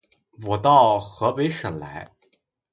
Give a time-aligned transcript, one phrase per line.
[0.47, 2.09] 我到河北省来